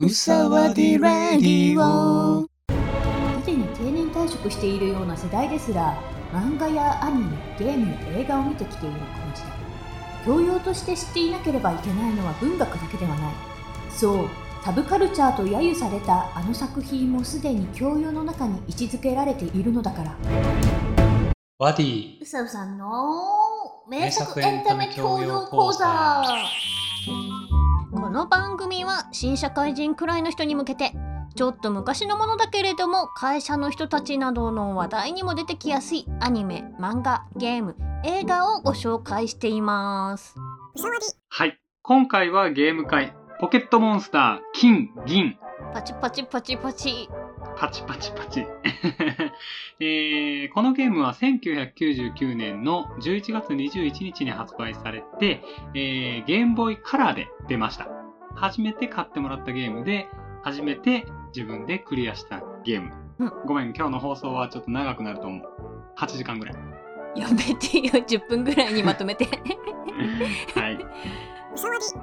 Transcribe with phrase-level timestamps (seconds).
[0.00, 2.42] うさわでラディオ。
[2.42, 5.96] すでに定年退職しているような世代ですら
[6.32, 9.52] 漫画やアニメゲームや映画を見てきているこの時代。
[10.26, 13.34] 教養として知っていなければいけないのは文学だけではない。
[13.88, 14.28] そう
[14.64, 20.16] サブカルチャーと揶揄されたあの作品もすでに教養の中に位置づけられているのだから。
[21.60, 22.20] ワディ。
[22.20, 22.88] うさうさんの
[23.88, 25.86] 名作エンタメ教養講座。
[25.86, 27.63] こ
[28.14, 30.92] の番組は新社会人くらいの人に向けて
[31.34, 40.36] ちょっと昔のものだけれども会社の人たちなどの話題にも出てきやすいアニメ漫画ゲーム映画をご紹介しています
[41.28, 41.58] はい。
[41.82, 43.14] 今回はゲーム会。
[43.40, 45.36] ポケットモンスター、金、銀、
[45.72, 47.08] パチパチパチパチ
[47.56, 48.46] パチパチパチ。
[49.80, 55.42] えーこのゲームは1999年の11月21日に発売されて、
[55.74, 58.03] えーゲームボーイカラーで出ました。
[58.34, 60.08] 初めて買ってもらったゲームで、
[60.42, 62.92] 初めて自分でクリアしたゲーム。
[63.18, 65.48] うんごめん、今日の放送はちょっと長くなると思う。
[65.96, 66.54] 8時間ぐらい。
[67.16, 69.26] やめてよ10分ぐらいにまとめて
[70.54, 70.78] はい。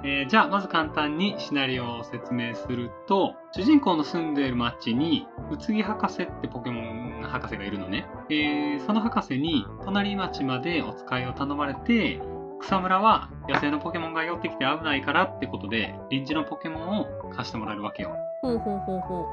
[0.04, 8.08] えーじゃあ、まず簡単にシナリオを説明すると、主人公の住んでいる町に、うつぎ博士ってポケモン博士がいるのね。
[8.30, 12.22] えーその博士に、隣町までお使いを頼まれて、
[12.62, 18.16] 草むらは野生のポケモンが寄ってきて危ないからってことで、臨時のポケモンを貸してもらえるわけよ。
[18.42, 19.26] ほうほうほうほ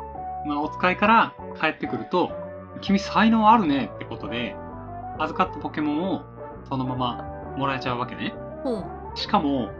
[0.46, 2.32] まあ、お使いから帰ってくると、
[2.80, 4.56] 君才能あるねってことで、
[5.18, 6.22] 預かったポケモンを
[6.68, 7.24] そのまま
[7.56, 8.34] もらえちゃうわけね。
[8.64, 9.70] うほうしかも、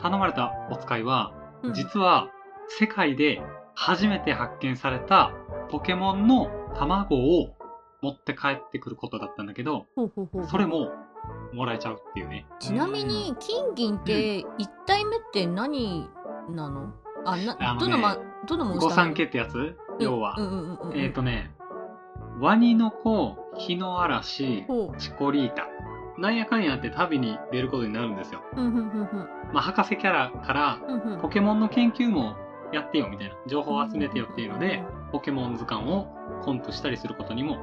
[0.00, 1.32] 頼まれたお使いは、
[1.62, 2.30] うん実は
[2.78, 3.42] 世界で
[3.74, 5.32] 初めて発見された
[5.70, 7.54] ポケモンの卵を
[8.00, 10.90] 持って帰ってくることだったんだけど、ほうほうほうそれも
[11.52, 12.46] もらえちゃうっていうね。
[12.58, 16.08] ちなみに金銀って一体目って何
[16.50, 16.92] なの？
[17.24, 19.76] あなあのねどのまどのモンスター御三家ってやつ？
[19.98, 20.36] 要は。
[20.38, 21.50] うんうんうんうんうんえっ、ー、とね、
[22.40, 25.68] ワニの子、日の嵐、ほチコリータ。
[26.18, 28.42] なんやかんやって旅に出ることになるんですよ。
[28.54, 29.08] ううんうんうんうん
[29.54, 32.36] まあ、博士キャラからうんうんポケモンの研究も
[32.72, 33.34] やってよみたいな。
[33.46, 34.82] 情報を集めてよっていうので、
[35.12, 36.06] ポケモン図鑑を
[36.42, 37.56] コンプしたりすることにも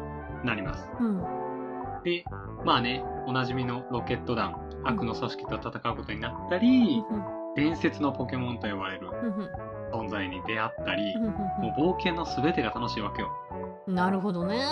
[0.44, 0.90] なります。
[1.00, 1.47] うん
[2.04, 2.24] で、
[2.66, 7.04] まあね、おなじみのロケット団、悪の組織と戦うことになったり、
[7.56, 9.10] 伝説のポケモンと呼ばれる
[9.94, 13.30] 存在に出会ったり、もう冒険の全てが楽しいわけよ。
[13.88, 14.66] うんなるほどね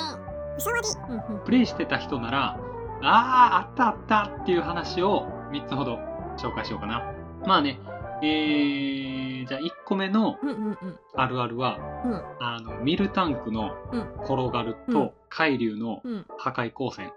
[1.46, 2.60] プレイしてた人なら、
[3.02, 6.00] あー、あったあったっていう話を3つほど
[6.38, 7.14] 紹介しようかな。
[7.46, 7.80] まあね、
[8.22, 11.00] えー、じゃあ1個目のうんうんうん。
[11.16, 12.24] あるあるは、うん。
[12.46, 14.02] あの、ミルタンクのうん。
[14.24, 14.94] 転がるうん。
[14.94, 16.26] と、海流のうん。
[16.38, 17.12] 破壊光線。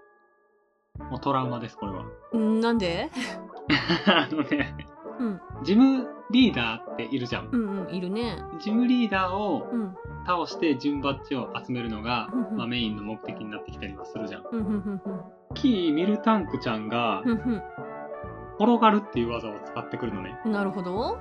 [1.09, 2.05] もうトラウマです、これは。
[2.33, 3.09] うんなんで？
[4.07, 4.75] あのね、
[5.19, 5.41] うん。
[5.63, 7.49] ジムリーダーっているじゃん。
[7.51, 8.37] うんうんいるね。
[8.59, 9.95] ジムリーダーをうん。
[10.27, 12.57] 倒して順バッジを集めるのが、うんうん。
[12.57, 14.43] まあ、メインの目的になってきたりはするじゃん。
[14.51, 15.21] うんうんうん。
[15.55, 17.61] キーミルタンクちゃんがうんうん
[18.59, 20.37] 転がるっていう技を使ってくるのね。
[20.45, 21.17] うんなるほど。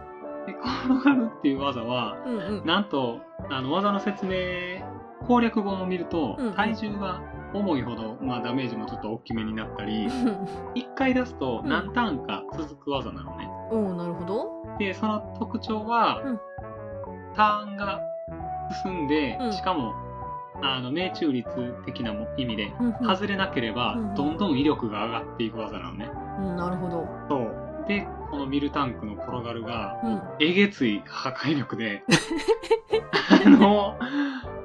[0.47, 2.66] で転がるっていう技は、うんうん。
[2.66, 4.84] なんと、あの、技の説明、
[5.26, 7.21] 攻略本を見るとうんうん、体重が
[7.53, 10.09] 重いほど、まあ、ダメージもちょっと大きめになったり、
[10.75, 11.69] 一回出すとうん。
[11.69, 13.48] 何ターンか続く技なのね。
[13.71, 14.77] おおなるほど。
[14.78, 16.41] で、その特徴は、うん。
[17.34, 18.00] ターンが
[18.82, 19.53] 進んで、うん。
[19.53, 19.94] しかも、
[20.62, 21.48] あの、命中率
[21.84, 22.93] 的なも意味で、うんうん。
[23.15, 26.10] 外れなければうん、どんどん威力が上がっていく技なのね。
[26.38, 27.06] うんなるほど。
[27.28, 27.69] そう。
[27.88, 30.22] で、このミルタンクの転がるが、うん。
[30.41, 32.04] えげつい破壊力で、
[33.44, 33.99] あの、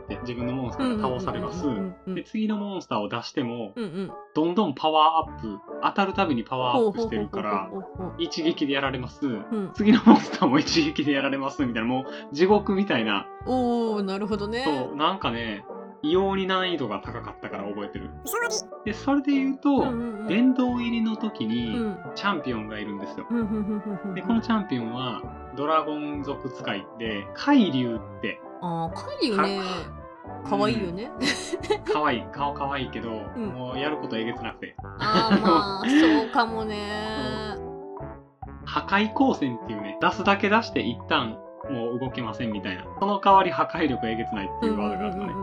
[0.09, 1.63] で自分のモンスターが倒されます。
[2.07, 4.11] で、次のモンスターを出しても、うんうん。
[4.35, 7.69] どんどんパワーアップ、当たるたびにパワーアップしてるから、
[8.17, 9.25] 一撃でやられます。
[9.25, 9.71] うん。
[9.73, 14.63] 次のモンスターも一撃でやられます、みたいな、もう地獄みたいな、おおなるほどね。
[14.65, 15.65] そう、なんかね、
[16.03, 18.09] 異様に難易度が高かったから覚えてる。
[18.83, 19.89] で、それで言うと、うんうんう
[20.25, 20.27] ん。
[20.27, 20.82] 殿堂入りの
[21.33, 21.97] 時うに、ん。
[22.15, 23.25] チャンピオンがいるんですよ。
[23.29, 25.21] うんうんうんうんうんで、このチャンピオンは、
[25.55, 29.59] ドラゴン族使いで、海竜って、ああカイリュね
[30.49, 31.11] 可愛いよね。
[31.91, 33.47] 可愛い、顔可愛いけど、うん。
[33.47, 37.55] もうやることえげつなくて、ああまあ そうかもね。
[38.65, 41.37] 破壊光線っていうね、出すだけ出して一旦
[41.69, 42.85] もう動けませんみたいな。
[42.99, 45.33] その代わり破壊力えげつないっていうワードがあるのね。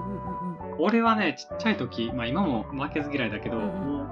[0.79, 3.71] 俺はね、ちっちゃい時、まあ今も負けず嫌いだけど、うんうん。
[3.71, 4.09] もう、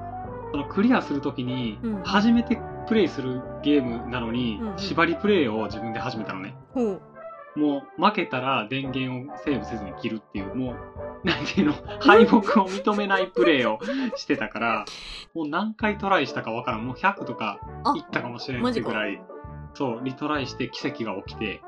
[0.50, 2.58] そのクリアする時にうん、初めて
[2.88, 4.78] プレイするゲームなのに、うんうん。
[4.78, 6.56] 縛りプレイを自分で始めたのね。
[7.54, 13.78] もう負けたら電源をセーブせずに切るっていう、もう、なんていうの、 敗北を認めないプレイを
[14.16, 14.84] してたから、
[15.34, 16.86] もう何回トライしたかわからん。
[16.86, 19.20] もう100とかあいったかもしれんっマジかてぐらい、
[19.74, 21.62] そう、リトライして奇跡が起きて、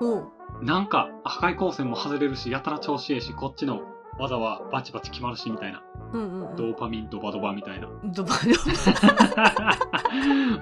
[0.63, 3.81] なんか破壊光線も外れるし、やたら調子ええし、こっちの
[4.21, 5.83] 技はバチバチ決まるし、みたいな。
[6.13, 7.87] うんうんうんドーパミン、ドバドバみたいな。
[8.05, 8.35] ドバ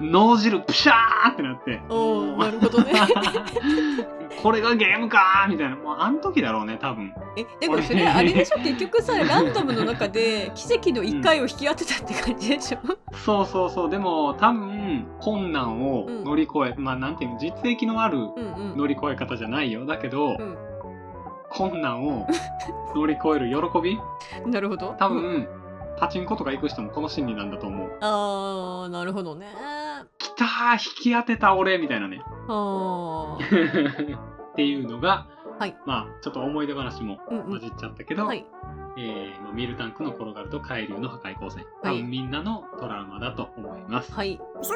[0.01, 1.81] 脳汁プシャーってなって。
[1.89, 2.93] ドおーもうなるほどね
[4.43, 5.75] これがゲームかーみたいな。
[5.75, 7.11] もうあの時だろうね、多分。
[7.35, 8.59] えでもそれあれでしょ？
[8.59, 12.77] 結局さランダムの中で奇跡の1回を引き当てたって感じでしょ、
[13.17, 13.89] そうそうそう。
[13.89, 19.85] でも、多分、困難を乗り越え、まあ、なんていうの、実益のあるうんうん乗り越え方じゃないよ。
[19.85, 20.57] だけど、うん
[21.49, 22.27] 困難を
[22.95, 23.99] 乗り越える喜び？
[24.51, 24.95] なるほど。
[24.99, 25.47] 多分、
[25.97, 27.97] パチンコとか行く人もこの心理なんだと思う。
[28.01, 29.47] あーなるほどね。
[30.17, 32.21] 来たー引き当てた俺みたいなね。
[32.47, 34.15] あー。
[34.17, 35.25] っていうのが、
[35.59, 35.75] はい。
[35.85, 37.49] まあ、ちょっと思い出話もうんうん。
[37.49, 38.45] 混じっちゃったけど、はい。
[38.97, 41.65] えーまあミルタンクの転がると海流の破壊光線。
[41.83, 42.01] 多はい。
[42.01, 44.13] 分みんなのトラウマだと思います。
[44.13, 44.39] はい。
[44.61, 44.73] そ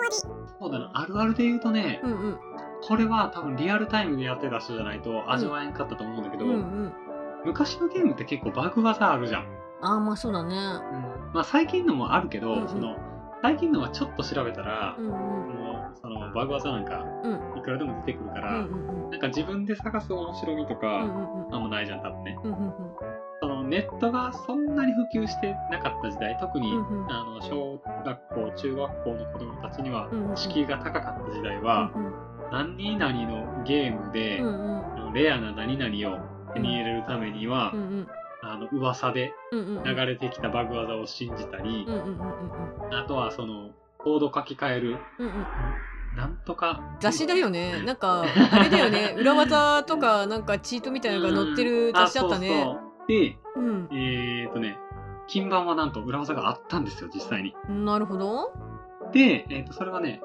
[0.68, 2.40] うだな、あるあるで言うとね、うんうん
[2.88, 6.94] これは多分リアルタイムでやってた人じゃないと味わえんかったと思うんだけど、うんうん。
[7.46, 9.48] 昔のゲームって結構バグ技あるじゃん。
[9.82, 10.56] あーまあそうだね。
[11.34, 12.68] まあ最近のもあるけど、うんうん。
[12.68, 12.96] その
[13.42, 15.12] 最近のはちょっと調べたら、うんうん。
[15.12, 17.60] もうそのバグ技なんかうん。
[17.60, 21.56] いくらでも出てくるから、うんうんなんか自分で探す面白みとか、うんうんうん。
[21.56, 22.38] あんまないじゃん多分ね。
[22.44, 22.74] うんうん
[23.42, 27.12] そのネットがそんなに普及してなかった時代、特に、うんうん。
[27.12, 31.92] あの小学校、中学校の子供たちにはうんうん敷居が高かった時代は、
[32.54, 35.14] 何々のゲームで、うんうん。
[35.14, 36.20] レアな何々を
[36.54, 38.08] 手に入れるためには、うんうん。
[38.46, 44.98] あの噂でうんうん流れてきたバグ技を信じたり、うんうんうんうんあとはそのコード書き換える。
[45.18, 45.34] うんうん。
[46.16, 46.98] なんとか。
[47.00, 47.82] 雑誌だよね。
[47.82, 49.16] なんかあれだよね。
[49.18, 52.50] 裏技とかなんかチートみたいなのが載ってる雑誌あったね。
[52.50, 53.08] そうそう。
[53.08, 53.90] でうん。
[53.92, 54.78] えー、とね
[55.28, 57.56] 金版はなんと裏技があったんですよ実際に。
[57.68, 58.52] なるほど。
[59.12, 60.22] で、えー、とそれはね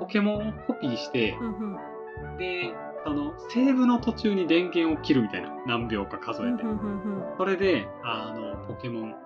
[0.00, 2.38] ポケモンをコピーしてう、んうん。
[2.38, 2.74] で
[3.04, 9.16] そのセーブの途中に電源を切るみたいな何秒か数えて、うんうんうんそれであのポケモンを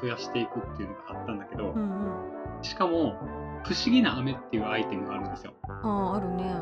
[0.00, 2.62] 増やしていくっていうのがあったんだけど、うんうん。
[2.62, 3.14] しかも
[3.64, 5.52] 不思議な飴っていうアイテムがあるんですよ。
[5.68, 6.54] あああるね。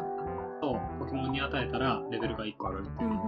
[0.61, 3.07] そうポケモンに与えたらレベルが1個上がるってう。
[3.07, 3.21] いうんね、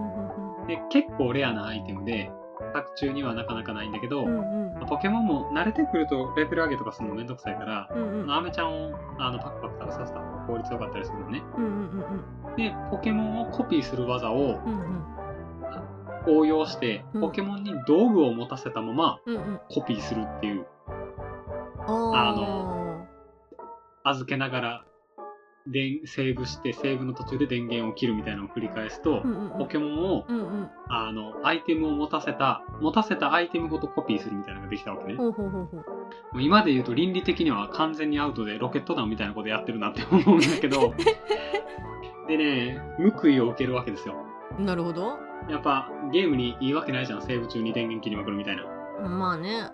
[0.61, 0.67] うん。
[0.67, 2.31] で結構レアなアイテムで
[2.73, 4.73] 作中にはなかなかないんだけど、うんうん。
[4.75, 8.23] まあポケモンも慣れてくるとレベル上げとかするのめんどくさいから、うん。
[8.23, 11.43] うんアメちゃんをあのパクパク食べさせた方が効率良かったりするのね。
[11.57, 16.39] うんうんうんで、ポケモンをコピーする技をうんうん。
[16.39, 17.21] 応用して、うん。
[17.21, 19.59] ポケモンに道具を持たせたままうんうん。
[19.69, 20.65] コピーするっていう、
[21.87, 23.07] ああの
[24.03, 24.85] 預けながら
[25.71, 29.57] でセーブして、セーブの途中で電源を切るみたいなのを繰り返すと、うんうんうん。
[29.59, 30.69] ポケモンを、うんうん。
[30.89, 35.17] あの、アイテムを持たせた、持たせたアイテムごとコピーするみたいなのができたわけね。
[35.17, 35.85] ほうほうほうほう。
[36.33, 40.93] もう今で言うと倫理的には完全にアウトでロケット弾みたいなことやってるなって思うんだけど
[42.27, 42.81] でね
[43.21, 44.15] 報いを受けるわけですよ。
[44.57, 45.17] なるほど。
[45.49, 47.21] やっぱゲームにいいわけないじゃん。
[47.21, 48.63] セーブ中に電源切りまくるみたいな。
[49.07, 49.69] まあね。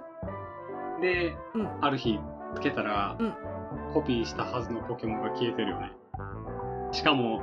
[1.01, 1.69] で、うん。
[1.81, 2.19] ある日
[2.56, 3.55] つけたら、うん
[3.95, 5.92] コピーしたはずのポケモンが消えてるよね。
[6.92, 7.42] しかも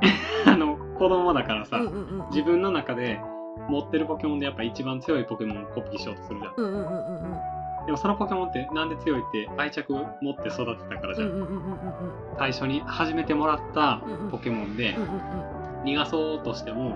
[0.46, 3.20] あの子供だからさ、うんうんうん自分の中で
[3.68, 6.54] 持ってるポケモンでやっぱ一番強いポケモンをコピーしようとするじゃん。
[6.56, 6.90] うんうんうんうんう
[7.82, 7.86] ん。
[7.86, 11.78] でもそのポケモンってなんで強いって愛着持って育てたからじゃん、うんうんうんうんうん
[12.38, 15.08] 最初に始めてもらったポケモンでうんうん
[15.84, 16.92] 逃がそうとしてもうんう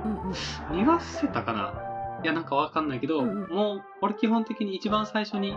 [0.77, 0.81] ん。
[0.83, 1.73] 逃がせたかな？
[2.25, 3.55] いやなんかわかんないけど、うんうん。
[3.55, 5.57] もう俺基本的に一番最初に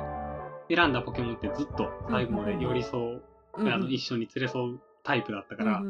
[0.73, 3.19] 選んだポケモンってずっと最後まで寄り添
[3.55, 3.73] う、うんうん。
[3.73, 5.83] あの一緒に連れ添うタイプだったから、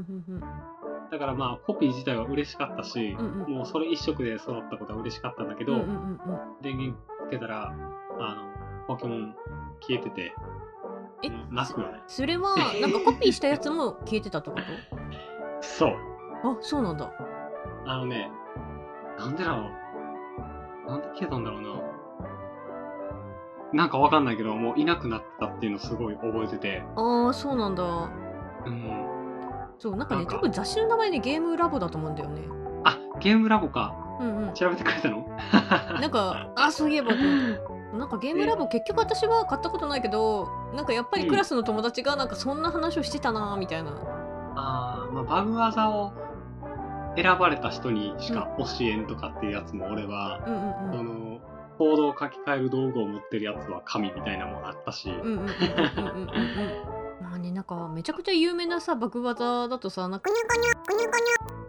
[1.12, 3.52] だからまあコピー自体は嬉しかったし、うんうん。
[3.54, 5.74] もうそれ一色で揃ったことは嬉しかったんだけど、
[6.62, 7.74] 電源つけたら
[8.20, 9.36] あのポケモン
[9.82, 10.34] 消えてて
[11.24, 14.56] えもう泣くよねそれはなんかコピーしたやつも 消えてたってこ
[15.62, 15.92] そう。
[15.92, 15.96] と
[16.52, 17.12] あそうなんだ。
[17.86, 18.32] あのね、
[19.18, 19.70] なんでだろ
[20.88, 20.90] う。
[20.90, 21.91] なんで消えたんだろうな。
[23.74, 26.84] なんかわかんないけど、もういなくなったっていうのすごい覚えてて。
[26.96, 27.84] ああそうなんだ。
[27.84, 29.08] うん。
[29.80, 30.18] そうなんか。
[30.18, 32.42] ね多分雑誌の名前でゲームラボだと思うんだよね。
[32.84, 33.96] あ、ゲームラボか。
[34.20, 34.54] うんうん。
[34.54, 35.26] 調べてくれたの？
[36.00, 43.92] なんかあそういえばと思ってなんかゲームラボ結局私は買ったことないけどなんかやっぱりクラスの友達がなんかそんな話をしてたなみたいな。
[44.56, 46.12] あー、まあ、バグ技を
[47.16, 50.98] 選ばれた人にしか教えんとかっていうやつも俺は、うんうんうん。
[50.98, 51.40] その、
[51.82, 55.10] コードを書き換える道具を持ってるやつは神みたいなのもあったし、
[57.52, 60.30] なんかめちゃくちゃ有名なさバグ技だとさなんか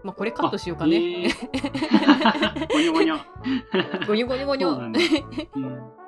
[0.02, 4.06] まあこれカットしようかね、えー、 ゴニョゴニョ。
[4.06, 4.70] ゴニョゴニョゴニョ。
[4.70, 5.00] そうなんだ。
[5.56, 6.01] うん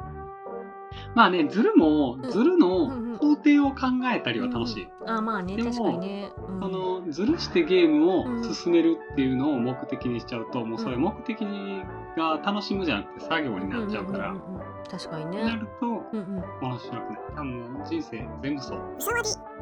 [1.15, 2.31] まあね、ズルも、うん。
[2.31, 3.13] ズルうんうん。
[3.13, 4.89] の工程を考えたりは楽しい。
[5.07, 6.61] あまあねでも確かにね、うん。
[6.61, 8.41] その、ズルしてゲームうん。
[8.41, 11.39] を進めるっていうのを目的にしちゃうと、もうそれ目的
[12.17, 14.61] が楽しむじゃなくて作業になっちゃうから、んんんうん。
[14.91, 16.69] 確かになねるとうんうん。
[16.69, 17.19] 面白くない。
[17.37, 18.79] 多分人生全部そう。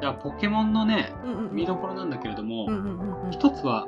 [0.00, 3.30] じゃあ、ポケモンのね、うんうん見どころなんだけれども、うんうんうんうん。
[3.30, 3.86] 一つは、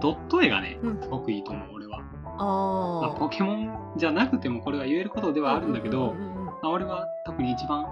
[0.00, 2.00] ドット絵がねうん、すごくいいと思う、俺は。
[2.36, 7.86] あまあ、ポケモンじゃなくてもこれは言えることであはあるんだけど、うんうんうんうんまあ、俺は特に一番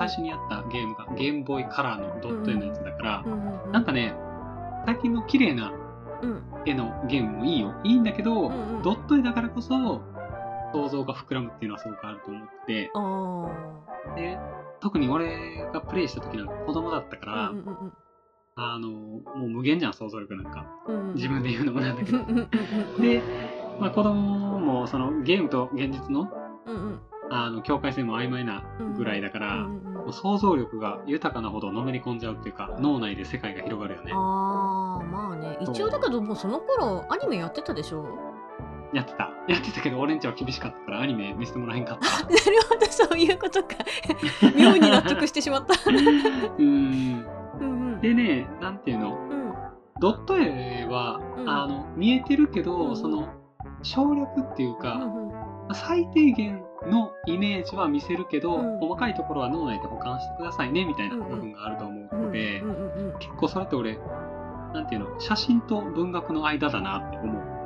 [0.00, 4.12] 最初にやったゲームがゲームボーイカラーのドット絵のやつだから、うなんかね、
[4.86, 5.72] 最近の綺麗な
[6.20, 6.42] うん。
[6.66, 7.74] 絵のゲームもいいよ。
[7.84, 8.50] いいんだけど、
[8.82, 10.02] ドット絵だからこそ、
[10.72, 14.36] 想像が膨らむっていうのはすごくあると思って、あで、
[14.80, 17.52] 特に俺がプレイした時なんか子供だったから、
[18.56, 20.66] あの、もう無限じゃん、想像力なんか。
[21.14, 22.18] 自分で言うのもなんだけど。
[23.00, 23.22] で、
[23.78, 26.28] まあ子供もそのゲームと現実の
[27.30, 28.64] あの境界線も曖昧な
[28.96, 29.92] ぐらいだから、うんうんうん。
[29.94, 34.12] もう想像力が豊かなほどのめり込んじゃうっていうか脳内で世界が広がるよね。
[34.14, 35.58] ああまあね。
[35.60, 38.04] 一応だけどもうその頃アニメやってたでしょ？
[38.94, 39.30] やってた。
[39.48, 42.22] やってたけど俺んちは厳しかったからアニメ見せてもらえんかった。
[42.24, 42.36] なる
[42.70, 42.86] ほど。
[42.86, 43.68] そういうことか。
[44.56, 45.74] 妙に納得してしまった。
[46.58, 48.00] うん。
[48.00, 49.18] でねなんていうの？
[49.30, 49.52] うん。
[50.00, 51.50] ドット絵は、うん。
[51.50, 52.96] あの見えてるけど、うん。
[52.96, 53.28] その
[53.82, 58.78] 省略っていうか、うんうん最低限のイメージは見せるけど、うん。
[58.78, 63.18] 細かいところは脳内で保管してくださいねみたいな部分があると思うので、うんうんうんうん。
[63.18, 63.98] 結構それって俺
[64.74, 67.58] なんていうの写真と文学の間だなって思う。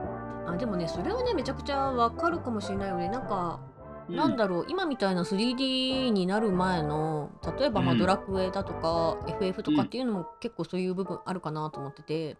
[0.46, 3.08] あでもねそれはねめちゃくちゃわかるかもしれないよね。
[3.08, 3.60] なんか、
[4.08, 7.98] なんだろう今みたいな 3D になる前の例えばまあうん。
[7.98, 12.36] ドラクエだとか、FF とかっていうのも結構そういう部分あるかなと思ってて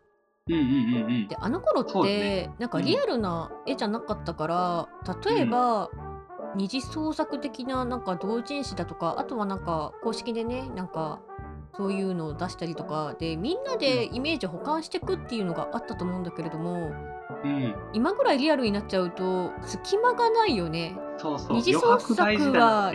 [0.49, 1.29] うんうんうんうん。
[1.29, 2.51] であの頃って、だね。
[2.59, 4.89] なんかリアルな絵じゃなかったから
[5.31, 5.91] 例えば、
[6.55, 11.21] 二次創作的ななんか同人誌だとかあとはなんか公式でねなんか
[11.75, 16.93] そういうのを出したりとかでみんなでイメージを保管していくっていうのがあったと思うんだけれども
[17.45, 20.97] うん、今ぐらいリアルになっちゃうと隙間がないよね。
[21.19, 21.57] そうそう。
[21.57, 22.93] 二次創作は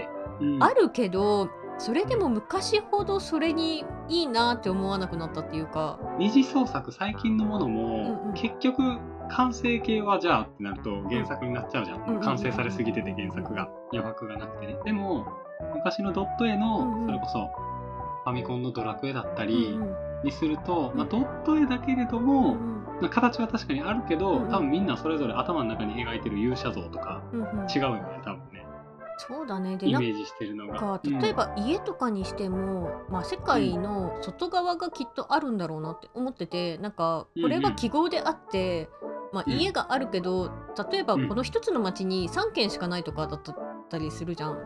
[0.59, 5.99] あるけどそれでも昔ほどそれにいいなって思わなくなったっていうか。
[6.17, 8.33] 二次創作最近のものも、うんうん。
[8.33, 8.81] 結局
[9.29, 14.77] 完成形はじゃあってなると原作になっちゃうじゃん、うんうん完成されすぎてて原作が余白がなくてね。
[14.85, 15.27] でも
[15.75, 17.49] 昔のドット絵の、それこそ
[18.23, 19.95] ファミコンのドラクエだったうんりうん。
[20.23, 22.83] にすると、うんまあ、ドット絵だけれどうも、ん。
[23.01, 27.21] まあ形は確かにあるけど、多分みんなそれぞれ頭の中に描いてる勇者像とか
[27.73, 28.39] 違うよね多分。
[28.39, 28.46] ね
[29.17, 29.77] そうだね。
[29.77, 30.79] でイメージしてるのが。
[30.79, 38.89] か例えば家とかにしても、まあ、世界の外側がきっとあるんだろうなって思っててなんかこれは記号であって、
[39.33, 39.53] まあ、うん。
[39.53, 40.51] 家があるけど
[40.91, 41.27] 例えばうん。
[41.27, 43.41] この一つの町に3軒しかないとかだっ
[43.89, 44.57] たりするじゃん。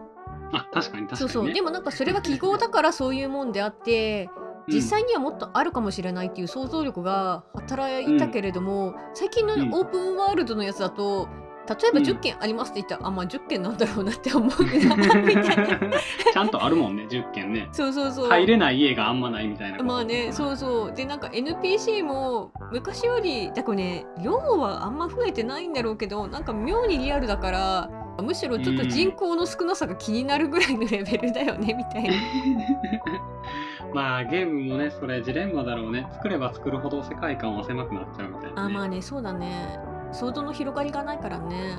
[0.54, 1.54] あ確かに確かに、ね、そうそう。
[1.54, 4.30] でもなんかそれは記号だからそういうもんであって
[4.68, 4.74] うん。
[4.74, 9.74] 実際にはもっとあるかもしれないっていう想像力が働いたけれども、最近のうん。
[9.74, 11.30] オープンワールドのやつだと
[11.70, 15.80] 例えばうん10件ありますって言ったら、あまあ10件なんだろうなって思うなみたいな。
[16.34, 18.30] ちゃんとあるもんね10件ねそうそうそう。
[18.30, 20.94] 入れない家があんまないみたいなまあね、そうそう。
[20.94, 27.90] で、なんか NPC も昔より、だからね、量はあんま増えてないんだろうけど、なんか妙にリアルだから、
[28.22, 32.14] むしろちょっと人口の少なさが気になるぐらいのレベルだよね、みたいな。
[33.94, 39.91] まあゲームもねそれジレンマだろうね作れば作るほど世界観は狭くなっちゃうみたいな、ね、あ、まあね、そうだね。
[40.12, 41.78] 想像の広がりがないからね。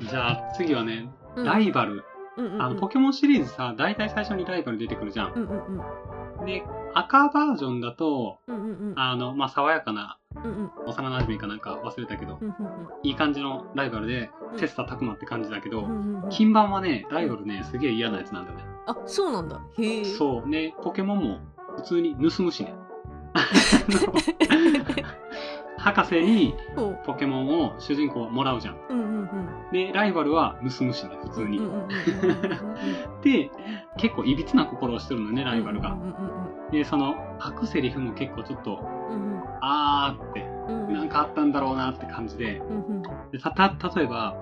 [0.00, 2.04] じゃあ次はねうんライバル、
[2.36, 2.62] うんうんうん。
[2.62, 5.66] あのポケモンシリーズさ大体最初にライバル出てくるじゃん、うんうん
[6.38, 6.46] うん。
[6.46, 6.62] で
[6.94, 8.98] 赤バージョンだとうんうんうん。
[8.98, 12.54] あのまあ爽やかなうんうん幼馴染かなんか忘れたけど、うんうん
[13.02, 16.30] いい感じのライバルでうん切磋琢磨って感じだけど、うんうんうん。
[16.30, 19.60] 金版はねライバルねすげえ嫌なやつなんだよね、あ、そうなんだ。
[19.78, 20.04] へえ。
[20.04, 21.38] そうねポケモンも
[21.76, 22.74] 普通に盗むしね
[25.80, 26.54] 博士に。
[27.06, 28.76] ポケモンを主人公はもらうじゃん。
[28.90, 29.72] うんうんうん。
[29.72, 31.60] でライバルは盗むしね普通に、
[33.22, 33.50] で
[33.96, 35.96] 結構いびつな心をしてるのねライバルが、
[36.70, 38.78] でその吐くセリフも結構ちょっと
[39.10, 39.42] うんうん。
[39.62, 40.92] あーってうんうん。
[40.92, 42.60] なんかあったんだろうなって感じで。
[43.32, 44.36] でたた例えば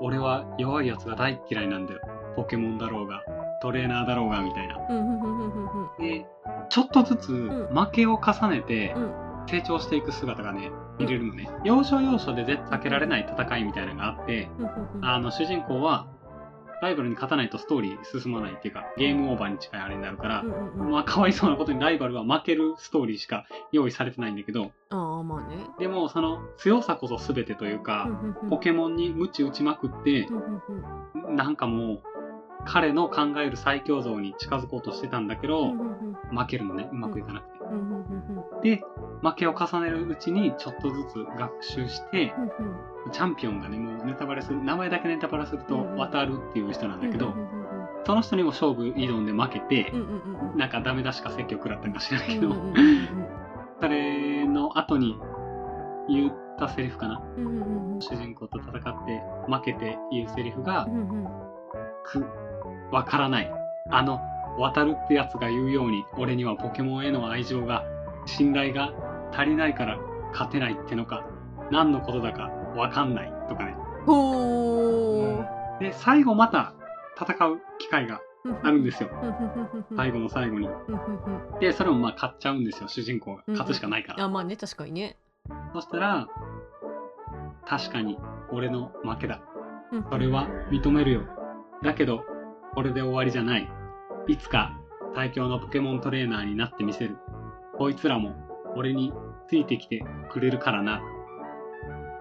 [0.00, 2.00] 俺は弱いやつが大っ嫌いなんだよ。
[2.36, 3.22] ポケモンだろうが
[3.62, 4.76] トレーナーだろうがみたいな。
[5.98, 6.26] で
[6.68, 7.68] ちょっとずつん。
[7.74, 11.48] 負けを重ねてうん成長していく姿がね見れるのね。
[11.64, 14.50] 要所要所で絶対避けられない戦いみたいなのがあって
[15.02, 16.06] あの主人公は
[16.80, 24.70] ライバルに勝たないとストーリー進まないっていうかゲームオーバーに近いあれになるからまあかわいそうなことにライバルは負けるストーリーしか用意されてないんだけど。
[24.90, 25.66] ああまあね。
[25.78, 28.08] でもその強さこそ全てというか
[28.48, 30.28] ポケモンに鞭打ちまくって
[31.28, 32.02] なんかもう
[32.64, 35.72] 彼の考える最強像に近づこうとしてたんだけど、
[36.30, 36.88] 負けるのね。
[36.92, 38.76] うまくいかなくて。
[38.76, 38.84] で、
[39.22, 42.50] 負けを重ねるうちに、ちょっとずつ学習して、うん
[43.10, 47.68] チャンピオンがね、もうネタバレする、名前だけネタバレするとうんうん、渡るっていう人なんだけどうんう、んうん
[48.04, 50.12] その人にも勝負挑んで負けてう、んうんう
[50.46, 50.58] んうん。
[50.58, 52.74] なんかダメ出しか説教食らったんか知らんけど、うんうんうん
[53.80, 55.16] それの後に
[56.08, 57.22] 言ったセリフかな？
[57.36, 61.24] うんうんうん主人公と戦って負けて言うセリフがう、んうん。
[62.04, 62.26] く、
[62.90, 63.52] わからない。
[63.90, 64.20] あの、
[64.58, 67.84] 渡るってやつが言うように、俺にはポケモンへの愛情が、
[68.26, 68.90] 信頼が
[69.32, 69.98] 足りないから
[70.32, 71.24] 勝てないってのか、
[71.70, 73.76] 何のことだかわかんないとかね。
[74.06, 76.74] ほーで、最後また
[77.20, 78.20] 戦う機会が
[78.62, 79.10] あるんですよ。
[79.96, 80.68] 最後の最後に。
[81.60, 83.42] で、それもまあ勝っちゃうんですよ、主人公が。
[83.46, 84.24] うん勝つしかないから。
[84.24, 85.16] あまあね確かにね
[85.72, 86.28] そしたら、
[87.66, 88.18] 確かに
[88.50, 89.40] 俺の負けだ。
[89.92, 91.22] うんそれは認めるよ。
[91.82, 92.24] だけど、
[92.74, 93.68] これで終わりじゃない。
[94.26, 94.78] いつか
[95.14, 97.16] 最強のポケモントレーナーになってみせる。
[97.76, 98.34] こいつらも
[98.76, 99.12] 俺に
[99.48, 101.00] ついてきてくれるからな。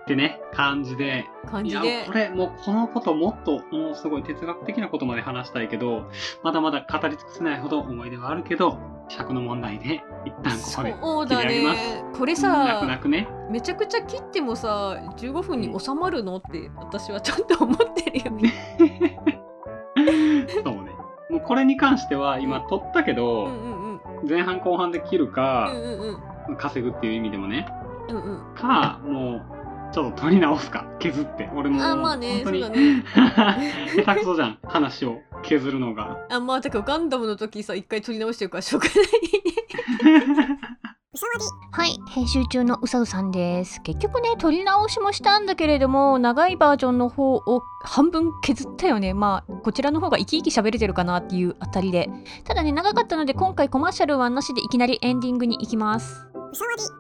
[0.04, 1.26] ってね、感じで。
[1.44, 6.10] いや、感じでこれもうこのこともっともうすごい哲学的なことまで話したいけど、
[6.44, 8.78] まだまだ語り尽くせないほど思い出はあるけど、
[9.10, 11.96] 尺の問題で一旦ここでそうだ切り上げます。
[11.96, 13.28] ねこれ泣さく泣くね。
[13.52, 18.54] めちゃくちゃ切ってもさ15分に収まるのって私はちょっと思ってるよね
[20.64, 20.92] そうね。
[21.30, 23.88] もうこれに関しては今撮ったけうど、んうんうん
[24.28, 26.18] 前半後半で切るうかん、うんうん
[26.56, 27.68] 稼ぐっていう意味でもね。
[28.10, 28.20] うんう
[28.54, 28.56] ん。
[28.56, 31.50] か、もう、ちょっと撮り直すか、削って。
[31.56, 32.76] 俺も、あまあね本当に、そうだ
[33.58, 33.74] ね。
[34.06, 36.18] 下手くそじゃん、話を削るのが。
[36.30, 38.96] あまあだからガンダムの時さ一回撮り直してるからしょうがない。
[40.46, 40.60] ね
[41.72, 43.82] はい編集中のうさうさんです。
[43.82, 49.14] 結局ね撮り直しもしたんだけれども長いバージョンの方を半分削ったよね。
[49.14, 52.10] まあこちらの方が生き生き喋れてるかなっていうあたりで。
[52.44, 56.28] ただね長かったので今回コマーシャルはなしでいきなりエンディングに行きます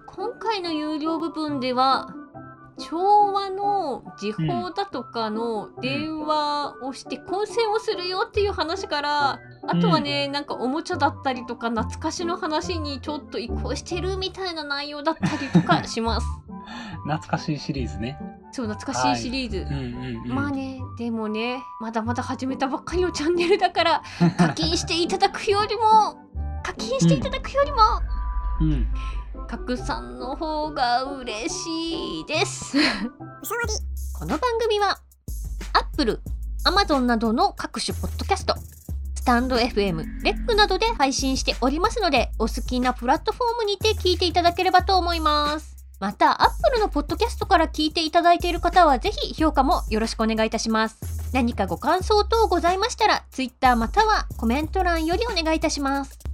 [0.06, 2.14] 今回の有料部分では
[2.78, 16.28] 調和の時報だとかの電話をして混戦をするよっていう話から、あとはね、なんかおもちゃだったりとか懐かしの話にちょっと移行してるみたいな内容だったりとか します。
[17.06, 18.20] 懐かしいシリーズね。
[18.52, 19.58] そう懐かしいシリーズ。
[19.58, 20.36] うんうんうん。
[20.36, 24.04] まあねでもねまだまだ始めたばっかりのチャンネルだから
[24.38, 25.82] 課金していただくよりも
[26.64, 28.17] 課金していただくよりも、うん。
[29.48, 32.76] 拡散の方が嬉しいです。
[34.18, 35.00] この番組は
[35.74, 36.20] Apple、
[36.66, 38.56] Amazon などの各種ポッドキャスト、
[39.14, 45.76] スタンド FM、レックなどで配信しておりますので、お好きなプラットフォームにて聞いていただければと思います。
[46.00, 50.98] また、Apple のポッドキャストから聞いていただいている方は、ぜひ評価もよろしくお願いいたします。
[51.32, 56.27] 何かご感想等ございましたら、Twitter またはコメント欄よりお願いいたします。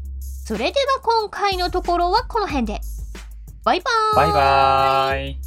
[0.46, 2.82] それでは今回のところはこの辺で。
[3.64, 5.43] バイバーイバイバーイ。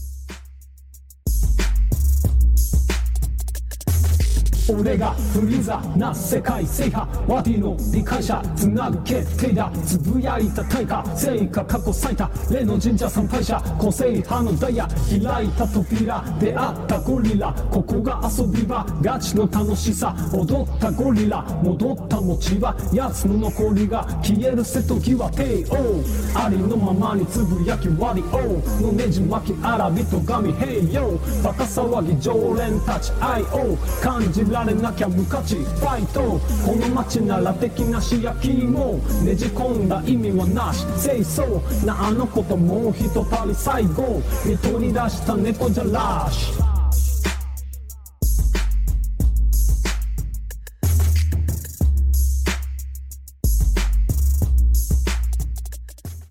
[4.68, 36.40] 俺がフリーザな世界制覇ワディの理解者つなぐ決定だつぶやいた対価成果過去最多例の神社参拝者個性派のダイヤ開いた扉出会ったゴリラここが遊び場ガチの楽しさ踊ったゴリラ戻った持ち場奴の残りが消える瀬戸際帝王ありのままにつぶやき割り王のねじ巻きあらびと神平洋バカ騒ぎ常連たち愛を感じらられなきゃ無価値ファイト。
[36.64, 38.94] この街なら的なし焼き芋。
[39.22, 40.86] ねじ込んだ意味はなし。
[41.02, 41.84] 清掃。
[41.84, 44.22] なあの子ともう一たり最後。
[44.46, 46.65] 見取り出した猫じゃらし